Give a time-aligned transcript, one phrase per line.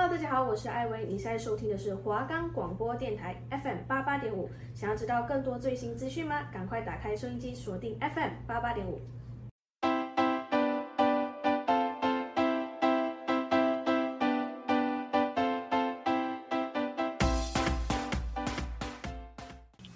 [0.00, 4.48] Hello，大家好，我是艾薇，你现在收听的是华冈广播电台 FM 八八点五。
[4.72, 6.44] 想要知道更多最新资讯吗？
[6.52, 9.00] 赶快打开收音机，锁定 FM 八八点五。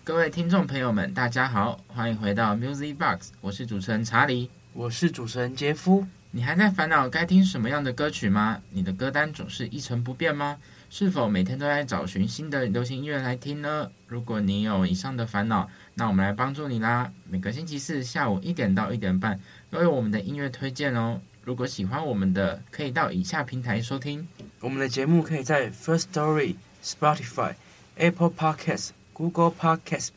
[0.03, 6.05] 各位听众朋友们，大家好，欢迎回到 Music Box，我是主持人查理，我是主持人杰夫。
[6.35, 8.59] 你还在烦恼该听什么样的歌曲吗？
[8.71, 10.57] 你的歌单总是一成不变吗？
[10.89, 13.91] 是否每天都在找寻新的流行音乐来听呢？
[14.07, 17.13] 如果你有以上的烦恼，那我们来帮助你啦！
[17.29, 19.39] 每个星期四下午一点到一点半
[19.71, 21.21] 都有我们的音乐推荐哦。
[21.45, 24.27] 如果喜欢我们的，可以到以下平台收听。
[24.61, 27.57] 我们的节目可以在 First Story、Spotify、
[27.97, 30.09] Apple Podcasts、Google Podcasts、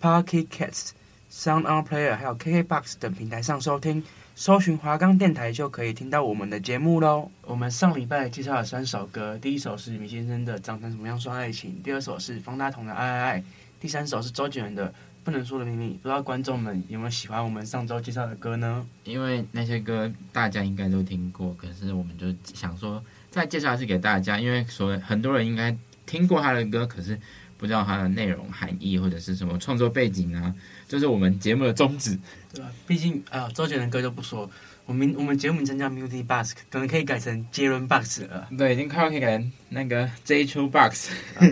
[0.00, 0.92] Pocket Casts、
[1.38, 4.02] Sound On Player 还有 KKBox 等平台上收听。
[4.34, 7.30] 搜寻华冈电台就可以听到我们的节目喽。
[7.42, 13.40] 我们上礼拜介绍了三首歌，第一首是米先生的《长成什么样算爱情》，第二首是方大同的《爱爱爱》，
[13.78, 14.88] 第三首是周杰伦的
[15.22, 15.90] 《不能说的秘密》。
[15.98, 18.84] 不知道观众们有没有喜欢我们上周介绍的歌呢？
[19.04, 23.00] 因为那些歌大家应该都听过，可是我们就想说
[23.30, 27.16] 再介绍一次给大家，因为所很多人应该听过他的歌，可是
[27.56, 30.52] 不知道他的内容含义或者是什么创作背景啊。
[30.88, 32.18] 就是我们节目的宗旨，
[32.52, 32.70] 对吧？
[32.86, 34.50] 毕竟啊、呃，周杰伦歌就不说，
[34.86, 38.48] 我们我们节目名称叫 Music Box，可能可以改成杰伦 Box 了。
[38.56, 41.10] 对，已经快要可以改成那个 J Two Box，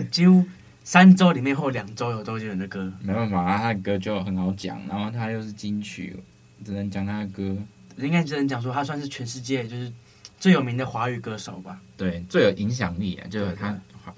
[0.09, 0.43] 几乎
[0.83, 2.91] 三周里面或两周有周杰伦的歌。
[3.01, 6.15] 没办法啊，他的歌就很好讲，然后他又是金曲，
[6.65, 7.55] 只能讲他的歌。
[7.97, 9.91] 应该只能讲说他算是全世界就是
[10.39, 11.79] 最有名的华语歌手吧？
[11.95, 13.75] 对，最有影响力啊，就是他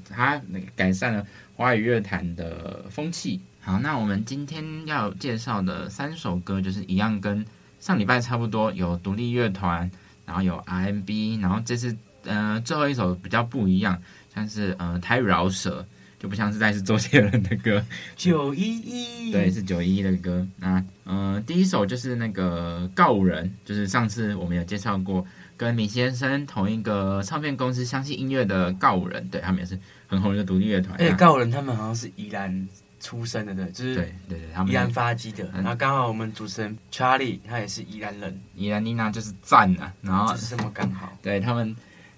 [0.09, 1.25] 他那个改善了
[1.59, 3.37] 华语乐坛的风气。
[3.59, 7.45] 好，那我们今天要介绍的三首歌就是一样，跟
[7.81, 9.91] 上礼拜差不多，有独立乐团，
[10.25, 11.93] 然后有 RMB，然后这次
[12.23, 14.01] 呃最后一首比较不一样，
[14.33, 15.85] 像是呃台语饶舌，
[16.17, 17.85] 就不像是在是周杰伦的歌。
[18.15, 20.47] 九一一， 对，是九一一的歌。
[20.55, 25.27] 那呃第一首就是那个告五人，就是上次我们有介绍过，
[25.57, 29.77] 跟米先生同一个唱片公司相信音乐的告五人，对他们也是
[30.09, 30.97] 很红的独立乐团。
[30.97, 32.67] 哎，告五人他们好像是宜兰。
[33.01, 41.73] 出生的对，就是对对对，他们宜兰发迹的，然后刚好我们主持人 Charlie 他也是宜兰人，宜兰妮娜就是赞啊，然后就是这么刚好， 对他们，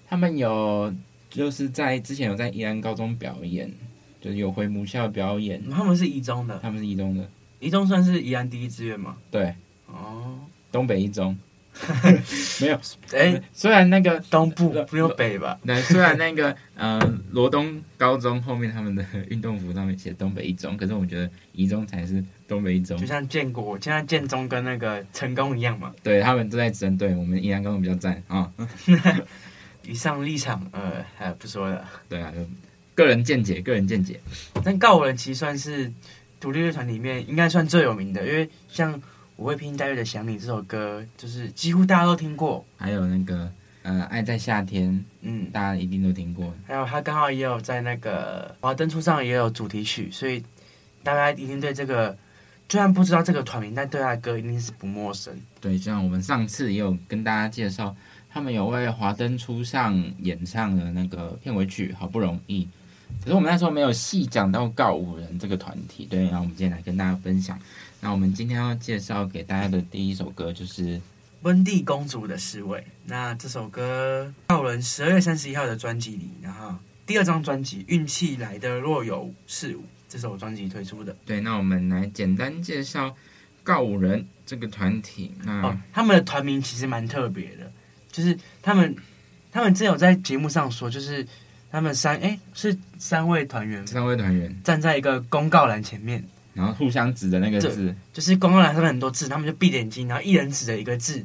[0.08, 0.92] 他们有
[1.30, 3.72] 就是在之前有在宜兰高中表演，
[4.20, 9.16] 就是有回母校表演，他们是一中的，他们是宜中的，宜中算是宜兰第一志愿吗？
[9.30, 9.54] 对，
[9.86, 10.36] 哦，
[10.72, 11.38] 东北一中。
[12.60, 12.76] 没有，
[13.12, 15.58] 哎、欸，虽然那个东部不用北吧？
[15.66, 17.00] 对，虽然那个呃
[17.30, 22.96] 罗东高中后面他们的运动服上面写东北一中，可是我觉得一中才是东北一中。
[22.98, 25.92] 就像建国，就像建中跟那个成功一样嘛。
[26.02, 28.52] 对，他们都在针对我们宜兰高中比较赞啊。
[29.84, 31.88] 以上立场，呃，还不说了。
[32.08, 32.46] 对啊，就
[32.94, 34.20] 个人见解，个人见解。
[34.62, 35.90] 但告五人其实算是
[36.38, 39.02] 独立乐团里面应该算最有名的，因为像。
[39.42, 42.64] 我会披星戴月的想你这首歌，就是几乎大家都听过。
[42.76, 43.50] 还有那个
[43.82, 46.54] 呃，爱在夏天，嗯，大家一定都听过。
[46.64, 50.40] 还有他刚好也有在那个华灯初上也有主题曲，所以
[51.02, 52.16] 大家一定对这个，
[52.68, 55.36] 虽然不知道这个团名，但对他的歌一定是不陌生。
[55.60, 57.96] 对，就像我们上次也有跟大家介绍，
[58.30, 62.62] 他们有为华灯初上演唱的那个片尾曲《好不容易》，
[63.24, 66.06] 可是我们那时候没有细讲到告五人这个团体。
[66.08, 67.58] 对，然后我们今天来跟大家分享。
[68.04, 71.00] 那我们今天要介绍给大家的第一首歌就是
[71.42, 72.84] 温蒂公主的侍卫。
[73.06, 76.74] 那这首歌告五人十二月三十一号的专辑里，然后
[77.06, 81.16] 第二张专辑《运气来的若有似无》这首专辑推出的。
[81.24, 83.14] 对，那我们来简单介绍
[83.62, 85.32] 告五人这个团体。
[85.44, 87.70] 那、哦、他们的团名其实蛮特别的，
[88.10, 88.96] 就是他们
[89.52, 91.24] 他们之前有在节目上说，就是
[91.70, 96.24] 他们三哎是三位团员，三位团员站在一个公告栏前面。
[96.54, 101.24] 然后互相指的那个字，就是公告栏上面很多字，他们就闭着眼睛，然后一人指着一个字，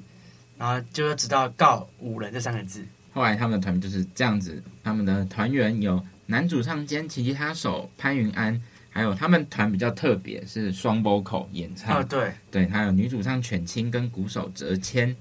[0.57, 2.85] 然后就直到告五人这三个字。
[3.13, 11.99] 后来他们的团就是这样子，他们的团员有男主唱兼吉他手潘云安，还有他们团比较特别是双 vocal 演唱。
[11.99, 15.15] 哦，对对，还有女主唱犬青跟鼓手哲谦，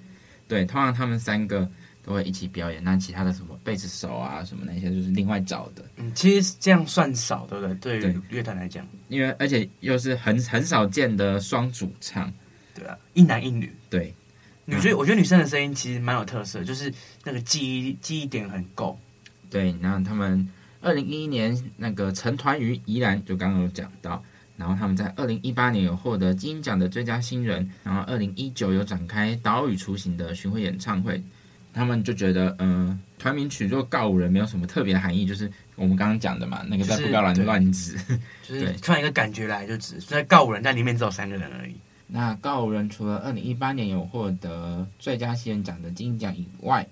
[0.47, 1.69] 对，通常他们三个。
[2.07, 5.85] 都会一起表演，那其他的什么贝斯手啊，什么那些就是另外找的。
[5.97, 7.99] 嗯，其实这样算少，对不对？
[7.99, 12.33] 对于乐团来讲，因为而且又是很很少见的双主唱，
[12.73, 13.75] 对啊，一男一女。
[13.91, 14.15] 对，
[14.67, 16.95] 女觉得我觉得女生的声音其实蛮有特色，就是
[17.25, 18.97] 那个记忆记忆点很够。
[19.51, 20.49] 对，然后他们
[20.81, 24.23] 二零一一年那个成团于宜兰，就刚刚有讲到，
[24.57, 31.21] 然后他们在二零一八年有获得金鹰奖的最佳新人，然后二零一九有展开岛屿雏形的巡回演唱会。
[31.77, 37.95] 他们就觉得，嗯、呃，团名取作告五人没有什么特别的含义，就是我们刚刚讲的嘛，那个在布告栏乱指，
[38.43, 41.75] 就是突然一个感觉来就指在告五人，但里面只有三个人而已。
[42.07, 46.87] 那告五人除了二零一八年有获得最佳新人奖的金奖以外，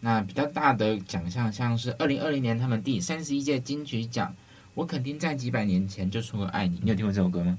[0.00, 4.34] 那比较大的奖项像是二零二零年他们第三十一届金曲奖，
[4.72, 7.58] 我肯定在几百年前就说过爱你，你有听过这首歌吗？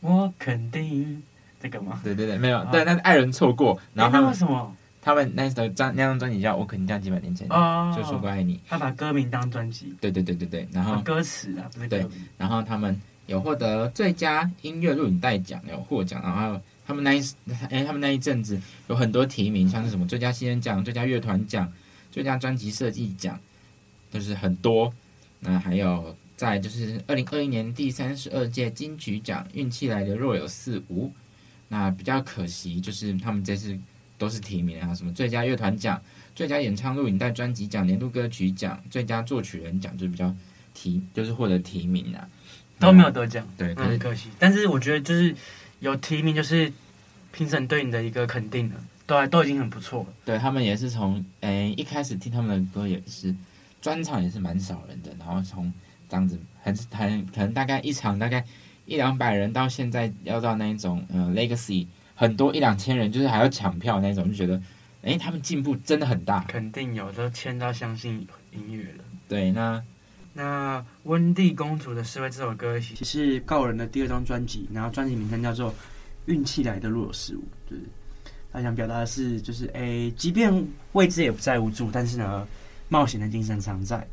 [0.00, 1.22] 我肯定
[1.60, 2.00] 这个吗？
[2.02, 4.74] 对对对，没有，对，那是爱人错过，然后他们为什么？
[5.08, 9.90] 他们那首专那张专辑叫《我肯定在几百年前就说过爱你》，他把歌名当专辑。
[10.02, 11.88] 对对对对对，然后歌词啊，不是。
[11.88, 12.06] 对，
[12.36, 12.94] 然后他们
[13.24, 16.20] 有获得最佳音乐录影带奖，有获奖。
[16.22, 17.22] 然后他们那一
[17.70, 21.72] 哎，他们那一阵子有很多提名，像是什么最佳新人奖、最佳乐团奖、
[22.12, 23.40] 最佳专辑设计奖，
[24.10, 24.92] 就是很多。
[25.40, 31.10] 那还有在就是二零二一年第三十二届金曲奖，运气来的若有似无。
[31.66, 33.74] 那比较可惜就是他们这次。
[34.18, 36.02] 都是提名啊，什么最佳乐团奖、
[36.34, 40.34] 最佳演唱录影带专辑奖、年度歌曲奖、最佳作曲人奖，就比较
[40.74, 42.28] 提，就是获得提名啊，
[42.80, 44.28] 都没有得奖，对，很、嗯、可惜。
[44.38, 45.34] 但是我觉得就是
[45.78, 46.70] 有提名，就是
[47.30, 48.74] 评审对你的一个肯定了，
[49.06, 50.06] 对都已经很不错了。
[50.24, 53.32] 对他们也是从诶、欸、一开始听他们的歌也是
[53.80, 55.72] 专场也是蛮少人的，然后从
[56.08, 58.44] 这样子很很可能大概一场大概
[58.84, 61.86] 一两百人，到现在要到那一种呃 Legacy。
[62.20, 64.60] 很多一两千人，就是还要抢票那种，就觉得，
[65.02, 66.42] 哎，他们进步真的很大。
[66.48, 69.04] 肯定有，都签到相信音乐了。
[69.28, 69.80] 对，那
[70.34, 75.70] 那温蒂公主的侍卫这首歌，其实是告人的第二张专辑，然后专辑名称叫做
[76.26, 77.38] 《运气来的若有似无》，
[77.70, 77.82] 就是
[78.52, 80.52] 他想表达的是，就是哎，即便
[80.94, 82.44] 未知也不再无助，但是呢，
[82.88, 84.04] 冒险的精神常在，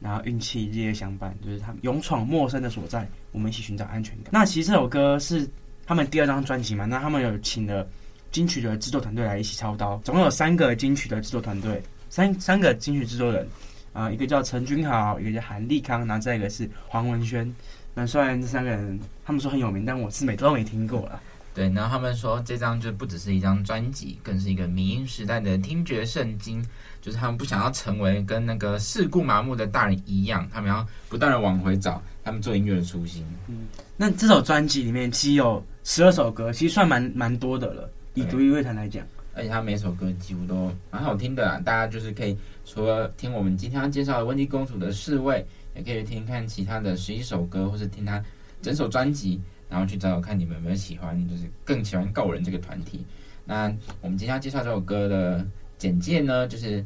[0.00, 4.30] 然后运气日夜相伴，就是他们勇闯陌生的所在，我们一起寻找安全感。
[4.32, 5.48] 那其实这首歌是。
[5.86, 7.86] 他们第二张专辑嘛，那他们有请了
[8.30, 13.46] 金曲的制作团队来一起操刀，总共有三个金曲的制作团队，三三个金曲制作人，
[13.92, 17.54] 啊、一个叫陈君豪，一个叫韩立康，然后再一个是黄文轩。
[17.94, 21.20] 那虽然这三个人他们说很有名，但我是每都没听过了。
[21.54, 26.60] 对，然后他们说这张就不只是一张专辑，更是一个迷音时代的听觉圣经，
[27.04, 33.22] 就是他们不想要成为跟那个世故麻木的大人一样，他们要不断的往回找他们做音乐的初心。
[33.46, 33.66] 嗯，
[33.98, 35.62] 那这首专辑里面其实有。
[35.86, 37.90] 十二首歌，其实算蛮蛮多的了。
[38.14, 41.60] 以独立乐坛来讲，而且他每首歌几乎都蛮好听的啊。
[41.62, 42.34] 大家就是可以
[42.64, 45.46] 除了听我们今天要介绍的温蒂公主的侍卫，
[45.76, 48.24] 也可以听看其他的十一首歌，或是听他
[48.62, 53.04] 整首专辑，然后去找找看你们有没有喜欢，就是更喜欢告人这个团体。
[53.44, 53.64] 那
[54.00, 55.46] 我们今天要介绍这首歌的
[55.78, 56.84] 简介呢，就是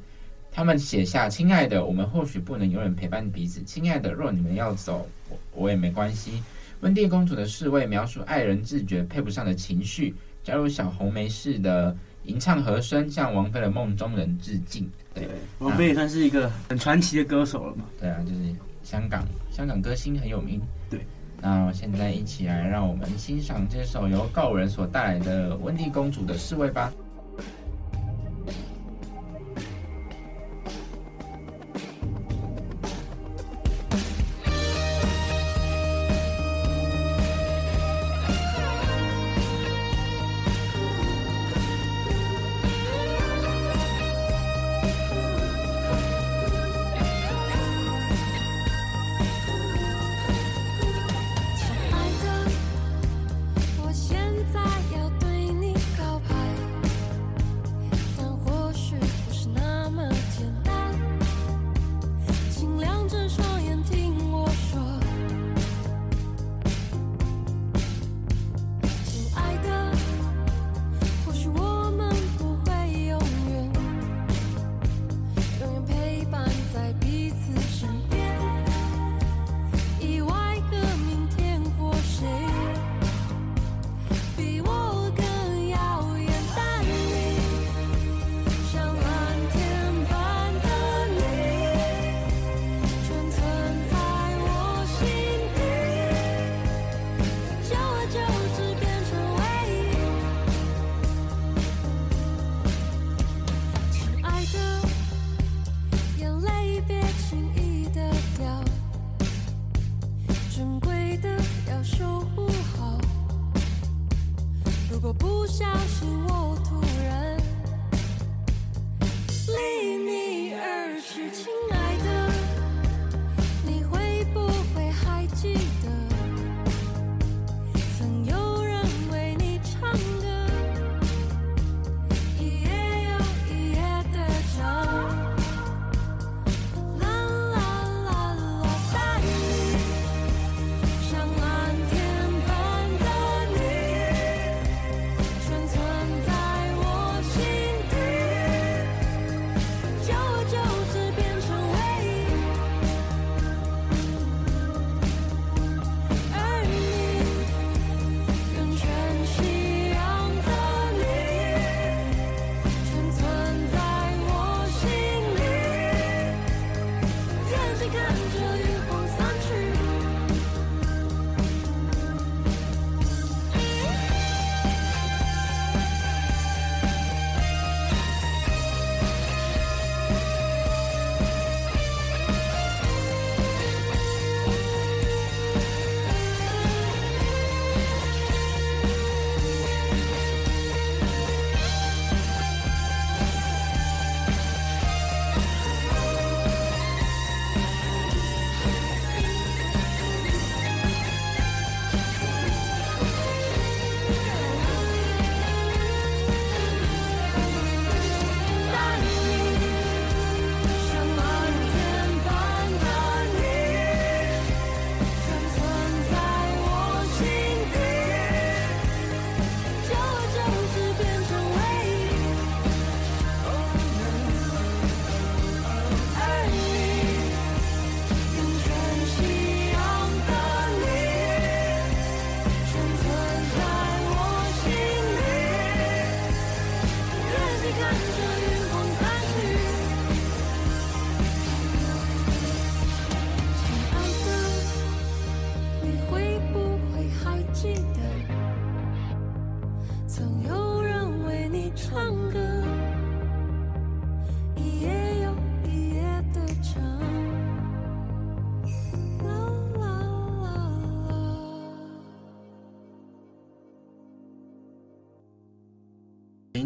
[0.51, 3.63] 他们写下：“亲爱的，我们或许不能永远陪伴彼此。
[3.63, 6.43] 亲爱的，若你们要走，我我也没关系。”
[6.81, 10.15] 温蒂公主的侍卫描述爱人自觉配不上的情绪，
[10.45, 14.89] 加入小红梅式的吟唱和声，向王菲的梦中人致敬。
[15.13, 15.27] 对，
[15.59, 17.85] 王菲也算是一个很传奇的歌手了嘛。
[18.01, 20.63] 对啊，就是香港香港歌星很有名。
[20.89, 21.01] 对，
[21.41, 26.93] 那现在一起来让我们欣赏这首由告五人所带来的温蒂公主的侍卫吧。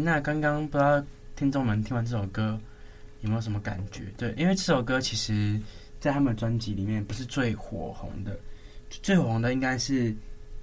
[0.03, 1.01] 那刚刚不知道
[1.33, 2.59] 听众们听完这首歌
[3.21, 4.01] 有没有什么感觉？
[4.17, 5.57] 对，因为这首歌其实，
[6.01, 8.37] 在他们专辑里面不是最火红的，
[8.89, 10.13] 最火红的应该是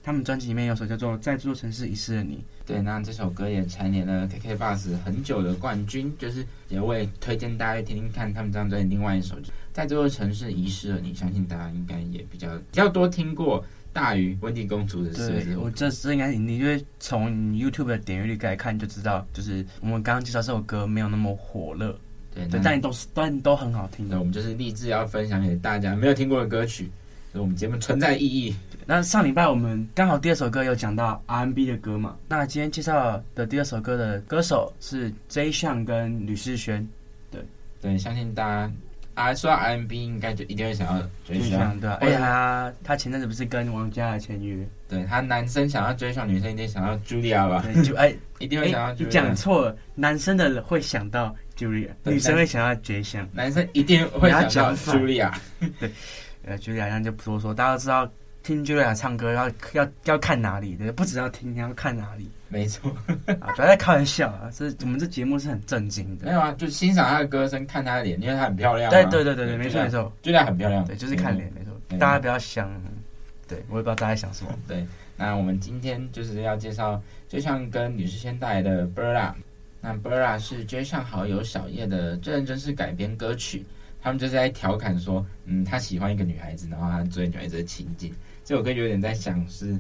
[0.02, 2.34] 他们专辑里面有首叫做《在这座城市遗失了你》。
[2.66, 9.36] 对，那这首歌也蝉联了 KKBOX 很久的冠军，就是也会推荐大家听听看他们这张专辑另外一首，
[9.72, 13.64] 在这座城市遗失了你，相信大家应该也比较比较多听过。
[13.92, 21.98] 大于温蒂公主的事，对，我这这应该你因为从 YouTube 的点阅率来看就知道，就是我们刚刚介绍这首歌没有那么火热，
[22.34, 24.18] 对，对，但都是但都很好听的。
[24.18, 26.88] 我们就是立志要分享给大家没有听过的歌曲，
[27.32, 28.54] 所以我们节目存在意义。
[28.86, 36.86] 那上礼拜我们刚好第二首歌有讲到 R&B 的歌嘛，那今天介绍的第二首歌的歌手是 Jay Sean 跟吕世轩，
[37.30, 37.44] 对
[37.80, 38.72] 对，相信大家。
[39.14, 41.98] 啊，说到 R&B 应该就一定会想要追上，对啊。
[42.00, 44.66] 而且他他前阵子不是跟王嘉尔签约？
[44.88, 47.64] 对，他男生想要追上女生，一定想要 Julia 吧？
[47.84, 49.04] 就哎， 一定会想要 Julia。
[49.04, 53.26] 你讲错了，男生的会想到 Julia，女生会想要 Jay Sean。
[53.32, 55.32] 男生一定会想到 Julia。
[55.78, 55.90] 对，
[56.46, 58.10] 呃，Julia 那就不多说，大家都知道
[58.42, 60.76] 听 Julia 唱歌要要要看哪里？
[60.76, 62.30] 对，不只要听，要看哪里？
[62.52, 62.90] 没错，
[63.40, 64.50] 啊，不要再开玩笑啊！
[64.52, 66.26] 这我们这节目是很正经的。
[66.26, 68.90] 没有啊，就欣赏他的歌声，看他的脸，因为他很漂亮。
[68.90, 70.84] 对对对对对，没错没错，就他很漂亮。
[70.84, 71.72] 对，就是看脸，没错。
[71.96, 72.68] 大家不要想，
[73.46, 74.50] 对我也不知道大家想什么。
[74.66, 74.84] 对，
[75.16, 79.28] 那我们今天就是要介绍 Jay Sean 跟女士先带来的《Berla，》。
[79.80, 80.08] 那《Up》
[80.40, 83.64] 是 Jay Sean 好友小叶的真人真是改编歌曲，
[84.02, 88.12] 他们就是在调侃说，嗯，他喜欢一个女孩子，然后他追女孩子的情景。
[88.44, 89.78] 这首歌有点在想是。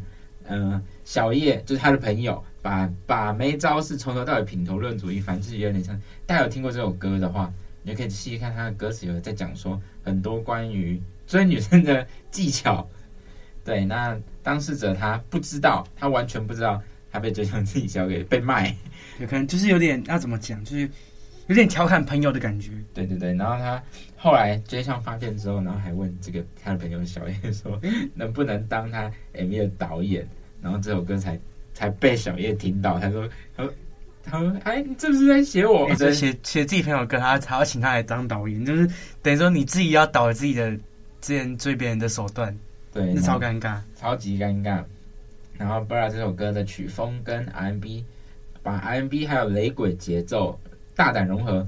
[0.52, 5.98] 嗯、呃，小叶就是他的朋友，把把没招式从头到尾品头论足一番，自己有点像。
[6.26, 7.52] 大家有听过这首歌的话，
[7.82, 12.88] 你就可以细细看他的歌词，有在讲说很多关于追女生的技巧。
[13.64, 18.74] 对，那当事者他不知道，他完全不知道，他被追上自己交给被卖，
[19.18, 20.90] 有可能就是有点要怎么讲，就是
[21.46, 22.72] 有点调侃朋友的感觉。
[22.94, 23.82] 对对对，然后他
[24.16, 27.80] 后来追上发片之后，然后还问这个他的朋友小叶说，
[28.14, 30.26] 能不能当他 MV 的导演？
[30.62, 31.38] 然后这首歌才
[31.80, 33.72] 才被小叶听到，他说：“他说，
[34.22, 35.86] 他说，哎，你这不是在写我？
[35.86, 38.86] 欸、写写自己朋友歌，他还要请他来当导演，就是
[39.22, 40.70] 等于说你自己要导自己的
[41.22, 42.54] 之前追别人的手段，
[42.92, 44.84] 对，是超尴尬，超级尴尬。
[45.56, 48.04] 然后《Bird》这首歌的曲风跟 R&B，
[48.62, 50.60] 把 R&B 还有雷鬼节奏
[50.94, 51.66] 大胆融合，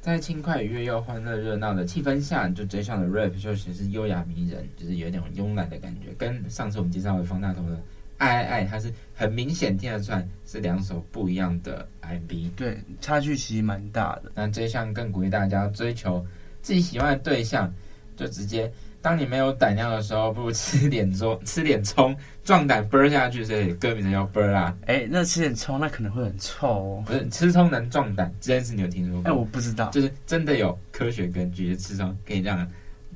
[0.00, 7.78] 在轻快愉悦又欢乐热闹的气氛下，就 Jay Sean 的 rap 就其实是优雅迷人，就是有点慵懒的感觉，跟上次我们介绍的方大同的。
[8.18, 14.30] 爱爱爱，它是很明显听得出来是两首不一样的 R&B，对，差距其实蛮大的。
[14.34, 16.24] 那这项更鼓励大家追求
[16.60, 17.72] 自己喜欢的对象，
[18.16, 18.70] 就直接
[19.00, 23.44] 当你没有胆量的时候，不如吃点葱， 吃点葱，壮胆 Bird 下去。
[23.44, 24.76] 所以歌名叫 Bird 啦。
[24.86, 27.04] 哎，那吃点葱，那可能会很臭哦。
[27.06, 29.30] 不是，吃葱能壮胆，这件事你有听说过？
[29.30, 32.68] 哎，我不知道，就是真的有科学根据，吃葱可以让。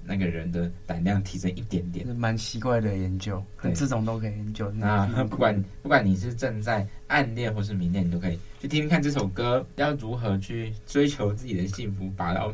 [0.05, 3.43] 那个人的胆量提升一点点，是蛮奇怪的研究，
[3.75, 4.71] 这种都可以研究。
[4.73, 12.53] 那不管不管你是正在暗恋或是明恋，你都可以去听听看这首歌，要如何去追求自己的幸福，把到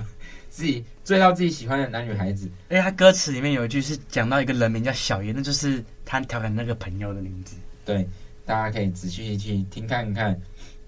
[0.50, 2.50] 自己追到自己喜欢的男女孩子。
[2.68, 7.56] 哎，他歌词里面有一句是讲到一个人名叫小叶，那就是他调侃那个朋友的名字。
[7.84, 8.06] 对，
[8.44, 10.38] 大家可以仔细去听看看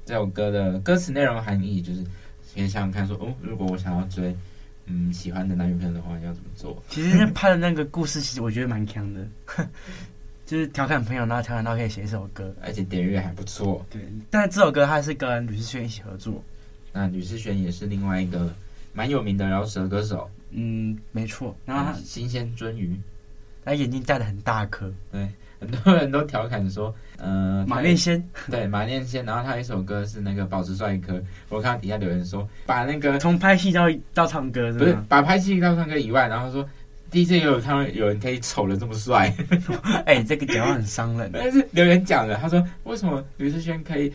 [0.04, 2.04] 这首歌的歌词内容含义，就是
[2.44, 4.36] 先想想看说，哦，如果我想要追。
[4.90, 6.82] 嗯，喜欢的男女朋友的话要怎么做？
[6.88, 9.24] 其实拍的那个故事，其实我觉得蛮强的，
[10.44, 13.86] 就是调侃朋友，然后调侃到可以写一首歌，而且点阅还不错。
[13.88, 16.42] 对，但这首歌它是跟吕士轩一起合作。
[16.92, 18.52] 那吕士轩也是另外一个
[18.92, 20.28] 蛮有名的饶舌歌手。
[20.50, 21.56] 嗯，没错。
[21.64, 22.98] 然后他新鲜鳟鱼，
[23.64, 24.92] 他眼睛戴的很大颗。
[25.12, 25.28] 对。
[25.60, 36.66] 很多人都调侃说，呃，马念先，对，马念先，然后他有一首歌是那个保持帅哥，我看到底下留言说，把那个从拍戏到到唱歌是不是，把拍戏到唱歌以外，然后说
[37.10, 39.32] 第一次也有他们有人可以丑的这么帅，
[40.06, 44.12] 哎、欸，这个讲话很伤人， 但是留言讲了，他说为什么吕志轩可以？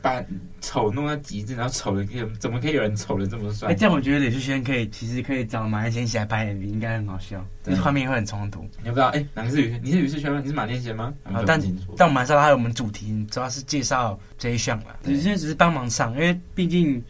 [0.00, 0.22] 把
[0.60, 3.70] 丑弄到极致，然后丑的可以怎么可以有人丑的这么帅？
[3.70, 7.44] 哎，这样我觉得李世轩可以，其实可以找马天贤一起来拍 MV，应该很好笑，
[7.82, 8.62] 画面会很冲突。
[8.82, 9.80] 你不知道哎，哪个是吕？
[9.82, 10.40] 你是李世轩吗？
[10.40, 11.12] 你是马天贤吗？
[11.24, 11.60] 啊，但
[11.96, 14.96] 但我们还是要还有我们主题，主要是介绍 Jay Sean 啦。
[15.04, 17.02] 吕士轩只是帮忙唱，因为毕竟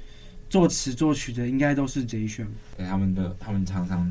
[0.48, 2.46] 作词作曲的应该都是 Jay Sean。
[2.76, 4.10] 对，他们的他们常常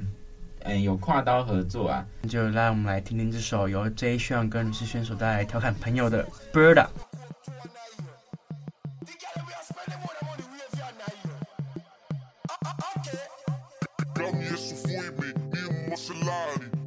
[0.63, 6.85] 嗯有跨刀合作啊，就让我们来听听这首由 Jay Sean 跟吕世轩所带来调侃朋友的 Bird。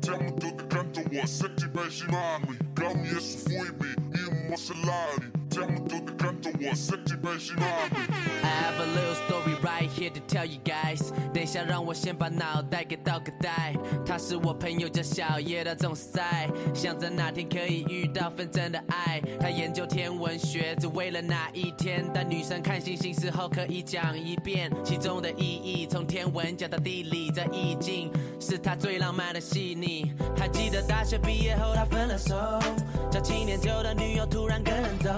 [0.01, 2.19] 这么多的看着我，设计被洗脑。
[6.25, 6.34] I
[8.43, 11.13] have a little story right here to tell you guys。
[11.33, 13.75] 等一下，让我先把脑袋给倒个袋。
[14.05, 19.21] 他是我朋友叫小叶，他总是在想着哪天可以遇到份真的爱。
[19.41, 25.87] 他研究天文学，只为了那一天，当女生看星星时候可以讲一遍其中的意义。
[25.87, 30.13] 从天文讲到地理，这意境是他最浪漫的细腻。
[30.37, 32.35] 还记得大学毕业后他分了手，
[33.11, 35.11] 交七年旧的女友突然跟人走。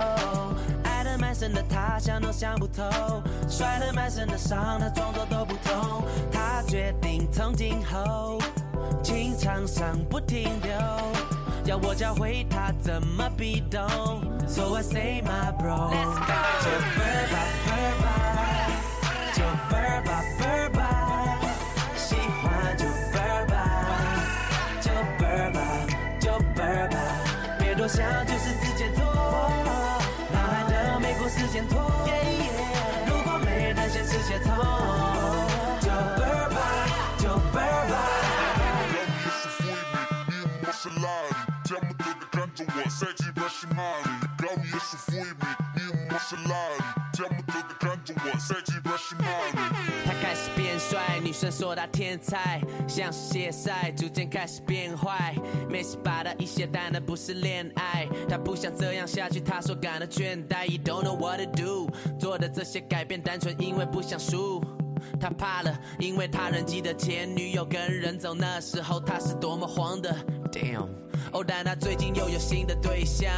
[1.19, 2.85] 蛮深的，他想都想不透；
[3.49, 6.05] 摔了满身的伤，他装作都不痛。
[6.33, 8.39] 他决定从今后
[9.03, 10.73] 情场上不停留，
[11.65, 13.83] 要我教会他怎么被动。
[14.49, 18.07] So I say my bro，就 bird 吧奔吧，
[19.35, 20.81] 就 bird 吧奔吧，
[21.97, 23.55] 喜欢就 bird 吧，
[24.81, 25.61] 就 bird 吧
[26.21, 26.97] 就 bird 吧，
[27.59, 28.33] 别多想，就
[50.05, 55.35] 他开始变帅，女生说他天才，像是谢赛，逐渐开始变坏。
[55.69, 58.07] 没事把他一些，但那不是恋爱。
[58.29, 60.67] 他不想这样下去，他说感到倦怠。
[60.83, 64.63] Don't know what to do，做的这些改变，单纯因为不想输。
[65.21, 70.15] 他怕了，因为他人记得前女友跟人走，那时候他是多么慌的。
[70.53, 70.89] Damn，
[71.33, 73.33] 哦，但他最近又有新的对象。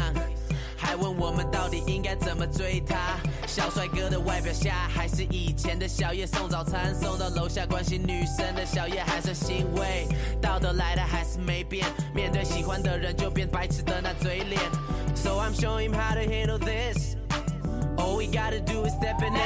[0.78, 3.18] 还问我们到底应该怎么追他？
[3.46, 10.06] 小帅哥的外表下，还是以前的小叶送早餐，送到楼下关心女生的小叶还算欣慰。
[10.40, 14.60] 道德来的还是没变，面对喜欢的人就变白痴的那嘴脸。
[15.16, 17.16] So I'm showing him how to handle this.
[17.96, 19.42] All we gotta do is step in it.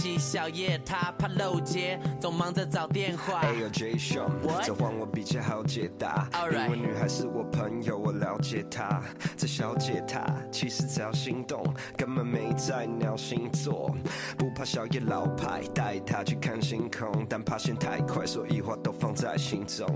[0.00, 3.40] 起，小夜他怕漏接，总忙着找电话。
[3.40, 4.30] 哎呦，J 兄，
[4.64, 6.26] 这换我比较好解答。
[6.50, 9.02] 因为女孩是我朋友，我了解她。
[9.36, 11.62] 这小姐她其实只要心动，
[11.98, 13.94] 根本没在鸟星座。
[14.38, 19.86] 不怕小夜老派，带她去看星空，但怕嫌太快，所以话都放在心中。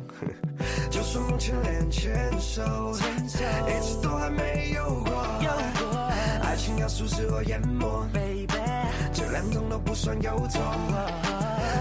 [0.90, 2.62] 就算目前连牵手，
[2.93, 5.12] 一直都还没有过。
[5.40, 5.99] 有过
[6.43, 8.24] 爱情要素使我淹没。
[9.14, 10.61] 这两种都不算有错，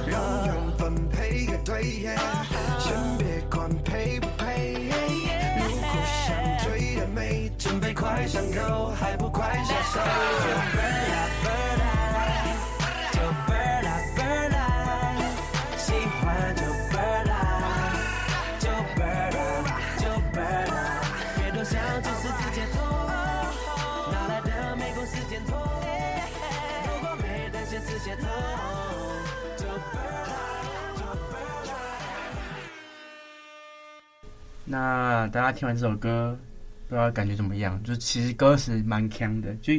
[0.05, 2.05] 让缘分配个对，
[2.77, 4.87] 先别管配不配。
[5.57, 9.99] 如果想追的美，准备快上钩，还不快下手。
[34.73, 36.35] 那大家听完这首歌，
[36.89, 37.79] 不知道感觉怎么样？
[37.83, 39.71] 就其实歌词蛮强的，就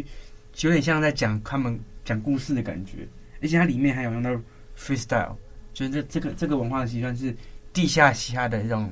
[0.60, 2.98] 有点像在讲他们讲故事的感觉，
[3.42, 4.30] 而且它里面还有用到
[4.78, 5.34] freestyle，
[5.72, 7.34] 就是这这个这个文化的习惯是
[7.72, 8.88] 地下嘻哈的一种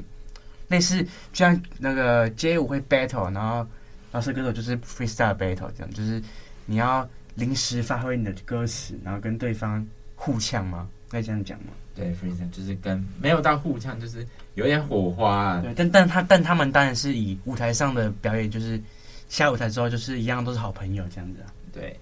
[0.66, 3.64] 类似，就像那个街舞会 battle，然后
[4.10, 6.20] 饶舌歌手就是 freestyle battle 这样，就是
[6.66, 9.86] 你要临时发挥你的歌词，然后跟对方
[10.16, 10.88] 互呛吗？
[11.08, 11.66] 可以这样讲吗？
[11.94, 15.60] 对，freestyle 就是跟没有到互呛，就是有点火花啊。
[15.60, 18.80] 对，但但他但他们当然是以舞台上的表演，就是
[19.28, 21.52] 下舞台之后就是一样都是好朋友这样子啊。
[21.72, 21.96] 对。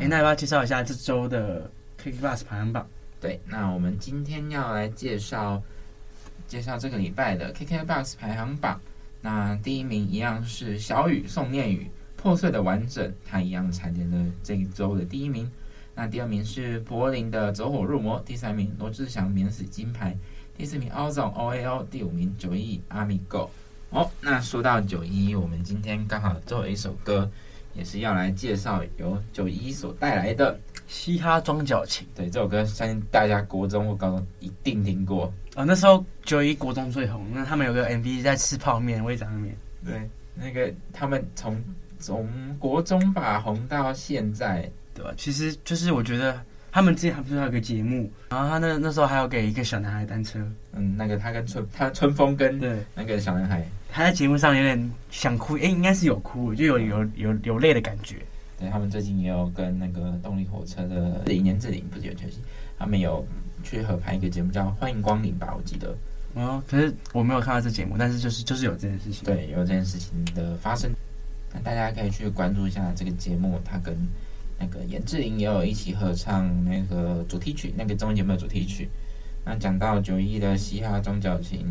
[0.00, 1.70] 哎，那要不要介绍一下这周的
[2.02, 2.86] KKBOX 排行榜？
[3.20, 5.62] 对，那我们今天要来介绍
[6.48, 8.80] 介绍这个礼拜的 KKBOX 排行榜。
[9.20, 15.48] 那第一名一样是小雨宋念宇破碎的完整，他一样蝉联了这一周的第一名。
[15.94, 20.16] 那第二名是柏林的走火入魔，第三名罗志祥免死金牌，
[20.56, 23.50] 第四名奥总 O A O，第五名九一阿米 Go。
[23.90, 27.30] 哦，那说到九一，我们今天刚好最后一首歌，
[27.74, 30.54] 也是要来介绍由九一所带来的
[30.88, 35.30] 《嘻哈装脚情，对，这首歌相信大家国中或高中一定听过。
[35.56, 39.54] 哦，那时候九一国中最红，那他们有个 MV 在吃泡面，味噌面。
[39.84, 41.62] 对，那个他们从
[41.98, 42.26] 从
[42.58, 45.12] 国中吧红到现在，对吧？
[45.16, 50.38] 其实就是我觉得他们之前还不是还有个节目，然后他那那时候还有给一个小男孩单车，
[50.72, 58.16] 嗯，那个他跟春他春风跟对那个小男孩，他在节目上有点想哭，哎，应该是有哭，就有有有流泪的感觉。
[58.58, 62.40] 对，他们最近也有跟那个动力火车的李年志玲不是有球星，
[62.78, 63.26] 他们有
[63.62, 65.94] 去合拍一个节目叫《欢迎光临》吧，我记得。
[66.34, 70.90] 哦，可是我没有看到这节目，但是就是就是有这件事情，对，有这件事情的发生，
[71.52, 73.94] 那大家可以去关注一下这个节目，他跟
[74.62, 78.88] 那个严志玲也有一起合唱那个主题曲，那个综艺节目的主题曲。
[79.44, 81.66] 那讲到九一的嘻哈中角琴，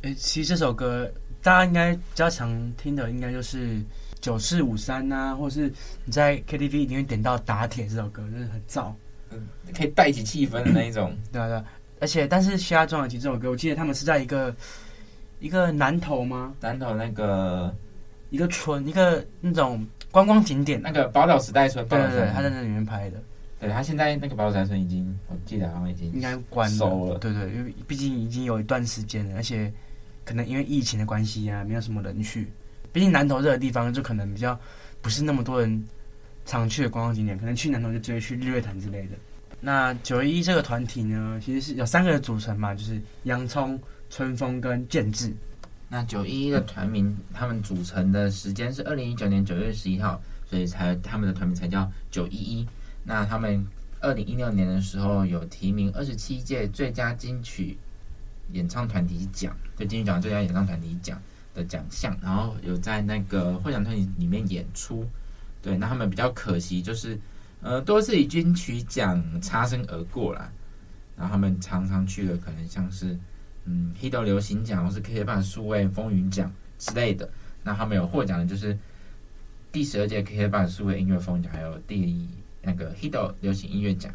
[0.00, 1.10] 诶，其实这首歌
[1.42, 3.78] 大家应该比较常听的，应该就是
[4.18, 5.70] 九四五三呐，或是
[6.06, 8.90] 你在 KTV 里面点到打铁这首歌，就是很燥，
[9.30, 11.64] 嗯，可以带起气氛的那一种， 对啊对啊。
[12.00, 14.56] 而且，但是《嘻哈中角琴》这首歌，我记得他们是在一个
[15.38, 16.54] 一个南投吗？
[16.62, 17.74] 南投那个
[18.30, 21.86] 一个村，一个那种观光景点，那个宝岛时代村。
[21.88, 23.22] 对对对，他在那里面拍的。
[23.58, 27.18] 对，他现在那个宝岛时代村已经，我记得好像已经应该关收了。
[27.18, 29.70] 对对，因为毕竟已经有一段时间了，而且
[30.24, 32.48] 可能因为疫情的关系啊，没有什么人去。
[32.92, 34.58] 毕竟南投这个地方就可能比较
[35.02, 35.84] 不是那么多人
[36.46, 39.10] 常去的观光景点，可能去南投就直接去日月潭之类的。
[39.60, 45.30] 那九一这个团体呢，其实是有三个人组成嘛，就是洋葱、春风跟建志。
[45.90, 52.66] 那九一一的团名，他们组成的时间是二零一九年九月十一号，所以才他们的团名才叫九一一。
[53.04, 53.66] 那他们
[54.00, 57.76] 二零一六年的时候有提名二十七届最佳金曲
[58.52, 61.20] 演唱团体奖，就金曲奖最佳演唱团体奖
[61.54, 65.04] 的奖项，然后有在那个获奖团体里面演出。
[65.60, 67.18] 对，那他们比较可惜就是。
[67.62, 70.50] 呃，多次以金曲奖擦身而过啦，
[71.14, 73.14] 然后他们常常去的可能像是，
[73.64, 77.28] 嗯，HIT 流行奖或是 KKBOX 数位风云奖之类的。
[77.62, 78.76] 那他们有获奖的就是
[79.70, 82.28] 第十二届 KKBOX 数位音乐风云奖，还有第
[82.62, 84.12] 那个 HIT 流行音乐奖。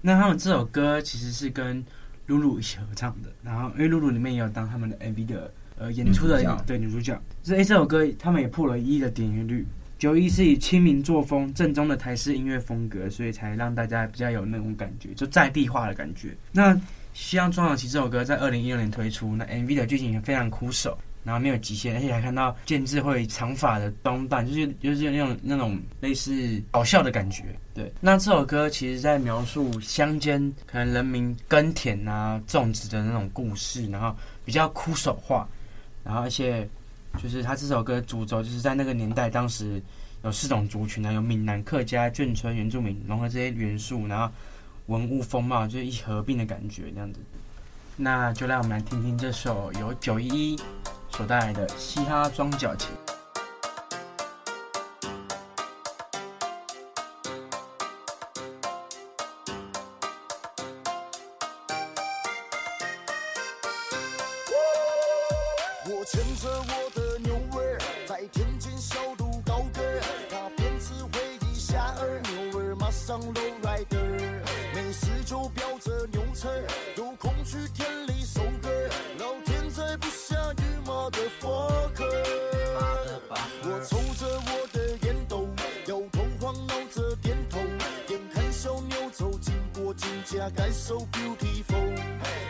[0.00, 1.84] 那他们这首歌其实是跟
[2.26, 9.66] 露露一起合唱的，然后因为露露里面也有当他们的 MV 的呃演出的对女主角，所以这首歌他们也破了一亿的点阅率。
[9.98, 16.34] 九一是以亲民作风、正宗的台式音乐风格，所以才让大家比较有那种感觉，就在地化的感觉。
[16.52, 16.74] 那
[17.20, 27.44] 《嘻哈装脚琴》这首歌在二零一六年推出，那 MV 的剧情也非常枯手，然后没有极限，而且还看到建志会长发的装扮，就是就是那种那种类似搞笑的感觉。
[27.74, 35.46] 对，那这首歌其实在描述乡间可能人民耕田啊、种植的那种故事，然后比较枯手化，
[36.02, 36.68] 然后而且。
[37.20, 39.82] 就是他这首歌主轴，就是在那个年代，当时
[40.22, 44.32] 有四种族群呢，有闽南、客家、眷村、原住民，融合这些元素，然后
[44.90, 47.20] 文物风貌就是一合并的感觉，这样子。
[47.96, 50.60] 那就让我们来听听这首由九一一
[51.10, 52.90] 所带来的《嘻哈装脚琴》。
[73.10, 73.96] 上 rider，
[74.72, 76.48] 没事就飙着牛车，
[76.96, 78.70] 有空去田里收割，
[79.18, 82.04] 老天在不下雨，妈的 fuck。
[83.64, 85.48] 我抽着我的烟斗，
[85.88, 87.58] 摇头晃脑着点头，
[88.10, 91.96] 眼看小妞走经过金家，感受 beautiful，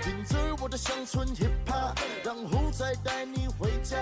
[0.03, 3.97] 听着我的乡村 hip hop，然后再带你回家。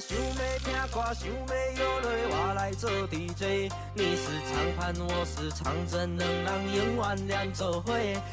[0.00, 0.24] 想要
[0.64, 3.70] 听歌，想要摇来，我来做 DJ。
[3.94, 7.92] 你是长盘，我是长针，两人永远连做伙。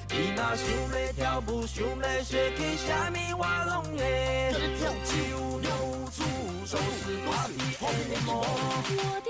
[0.10, 4.00] 你若想要跳舞，想要学起，什么我拢会。
[4.80, 4.88] 手
[5.62, 5.70] 有
[6.10, 6.24] 足，
[6.66, 8.32] 手是我的魔。
[8.88, 9.30] 我的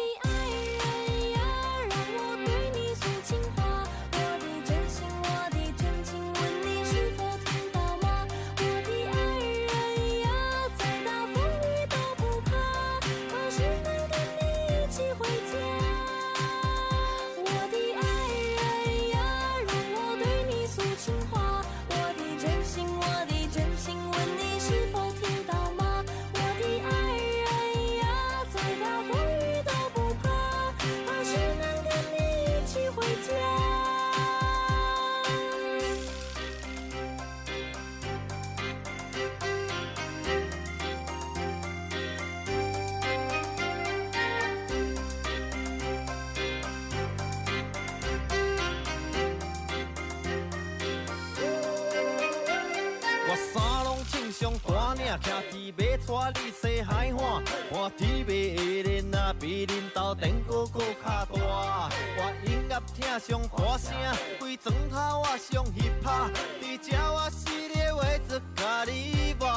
[58.27, 61.89] 看天边的恁啊，比恁兜电锅阁较大。
[62.17, 63.93] 我音乐听上大声，
[64.37, 69.47] 规床头我上 hiphop，伫遮我死咧为着甲你活。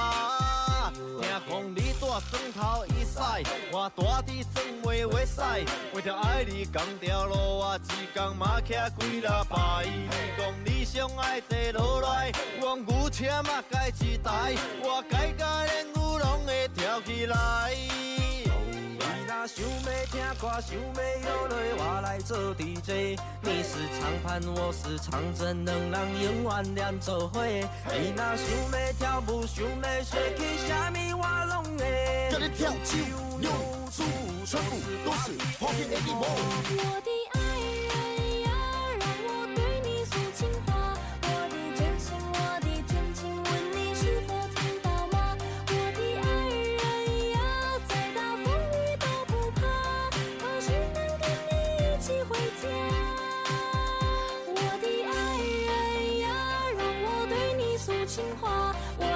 [1.20, 3.18] 听讲你住砖头以西，
[3.72, 5.40] 我住伫砖尾尾西，
[5.94, 9.84] 为着爱你同条路，我一工嘛骑几落摆。
[9.84, 14.54] 你讲你上爱坐落来，我牛车嘛改一台，
[14.84, 18.19] 我改甲连牛拢会跳起来。
[19.40, 19.70] 若想要
[20.12, 23.18] 听歌，想要摇落，我来做 DJ。
[23.40, 27.42] 你是长盘，我是长针，两人永远连做伙。
[27.42, 32.28] 你若想要跳舞，想要学起虾米，我拢会。
[32.30, 33.50] 跟你跳起舞，扭
[33.90, 34.04] 出
[34.44, 34.76] 全部
[35.06, 36.20] 都是黄金的一幕。
[36.76, 37.39] 我的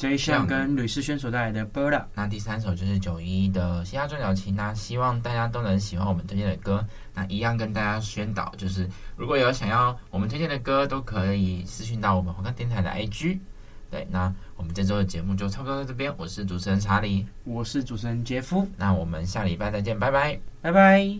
[0.00, 4.54] Jay Sean 跟吕士轩所带来的《Bird》，那第三首就是九一一的《嘻哈转角琴》。
[4.56, 6.82] 那希望大家都能喜欢我们推荐的歌。
[7.12, 13.40] 那一样跟大家宣导，就是如果有想要我们推荐的歌，都可以私讯到我们华冈电台的 IG。
[13.90, 16.10] 对，那我们这周的节目就差不多到这边。
[16.16, 18.66] 我是主持人查理，我是主持人杰夫。
[18.78, 21.14] 那我们下礼拜再见，拜拜，拜拜。